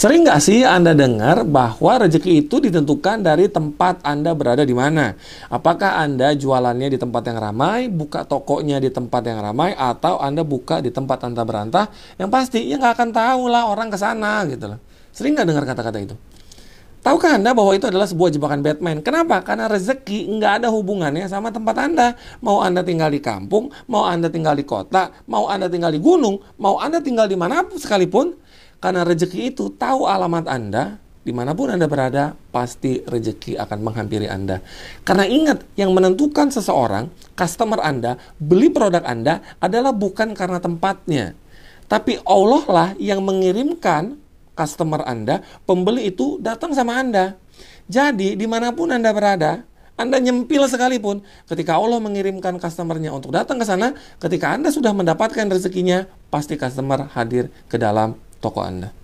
Sering 0.00 0.24
nggak 0.24 0.40
sih 0.40 0.64
Anda 0.64 0.96
dengar 0.96 1.44
bahwa 1.44 2.00
rezeki 2.00 2.48
itu 2.48 2.56
ditentukan 2.56 3.20
dari 3.20 3.52
tempat 3.52 4.00
Anda 4.00 4.32
berada 4.32 4.64
di 4.64 4.72
mana? 4.72 5.12
Apakah 5.52 6.00
Anda 6.00 6.32
jualannya 6.32 6.88
di 6.88 6.96
tempat 6.96 7.20
yang 7.28 7.36
ramai, 7.36 7.92
buka 7.92 8.24
tokonya 8.24 8.80
di 8.80 8.88
tempat 8.88 9.20
yang 9.28 9.44
ramai, 9.44 9.76
atau 9.76 10.16
Anda 10.16 10.40
buka 10.40 10.80
di 10.80 10.88
tempat 10.88 11.28
Anda 11.28 11.44
berantah? 11.44 11.92
Yang 12.16 12.30
pasti, 12.32 12.64
ya 12.64 12.80
nggak 12.80 12.96
akan 12.96 13.10
tahu 13.12 13.42
lah 13.52 13.68
orang 13.68 13.92
ke 13.92 14.00
sana 14.00 14.40
gitu 14.48 14.72
loh. 14.72 14.80
Sering 15.12 15.36
nggak 15.36 15.52
dengar 15.52 15.64
kata-kata 15.68 16.00
itu? 16.00 16.16
Tahukah 17.04 17.36
Anda 17.36 17.52
bahwa 17.52 17.76
itu 17.76 17.84
adalah 17.84 18.08
sebuah 18.08 18.32
jebakan 18.32 18.64
Batman? 18.64 19.04
Kenapa? 19.04 19.44
Karena 19.44 19.68
rezeki 19.68 20.32
nggak 20.32 20.64
ada 20.64 20.68
hubungannya 20.72 21.28
sama 21.28 21.52
tempat 21.52 21.76
Anda. 21.76 22.16
Mau 22.40 22.64
Anda 22.64 22.80
tinggal 22.80 23.12
di 23.12 23.20
kampung, 23.20 23.68
mau 23.84 24.08
Anda 24.08 24.32
tinggal 24.32 24.56
di 24.56 24.64
kota, 24.64 25.12
mau 25.28 25.52
Anda 25.52 25.68
tinggal 25.68 25.92
di 25.92 26.00
gunung, 26.00 26.40
mau 26.56 26.80
Anda 26.80 27.04
tinggal 27.04 27.28
di 27.28 27.36
mana 27.36 27.68
sekalipun, 27.68 28.36
karena 28.80 29.04
rezeki 29.04 29.52
itu 29.52 29.68
tahu 29.76 30.08
alamat 30.08 30.48
Anda, 30.48 30.96
di 31.20 31.36
mana 31.36 31.52
pun 31.52 31.68
Anda 31.68 31.84
berada, 31.84 32.32
pasti 32.48 33.04
rezeki 33.04 33.60
akan 33.60 33.78
menghampiri 33.84 34.24
Anda. 34.24 34.64
Karena 35.04 35.28
ingat, 35.28 35.68
yang 35.76 35.92
menentukan 35.92 36.48
seseorang, 36.48 37.12
customer 37.36 37.76
Anda, 37.84 38.16
beli 38.40 38.72
produk 38.72 39.04
Anda 39.04 39.44
adalah 39.60 39.92
bukan 39.92 40.32
karena 40.32 40.64
tempatnya. 40.64 41.36
Tapi 41.92 42.24
Allah 42.24 42.64
lah 42.64 42.88
yang 42.96 43.20
mengirimkan 43.20 44.16
customer 44.56 45.04
Anda, 45.04 45.44
pembeli 45.68 46.08
itu 46.08 46.40
datang 46.40 46.72
sama 46.72 46.96
Anda. 46.96 47.36
Jadi, 47.84 48.32
di 48.32 48.46
mana 48.48 48.72
pun 48.72 48.88
Anda 48.88 49.12
berada, 49.12 49.68
anda 50.00 50.16
nyempil 50.16 50.64
sekalipun, 50.64 51.20
ketika 51.44 51.76
Allah 51.76 52.00
mengirimkan 52.00 52.56
customernya 52.56 53.12
untuk 53.12 53.36
datang 53.36 53.60
ke 53.60 53.68
sana, 53.68 53.92
ketika 54.16 54.56
Anda 54.56 54.72
sudah 54.72 54.96
mendapatkan 54.96 55.44
rezekinya, 55.52 56.08
pasti 56.32 56.56
customer 56.56 57.12
hadir 57.12 57.52
ke 57.68 57.76
dalam 57.76 58.16
toko 58.40 58.62
Anda. 58.62 58.99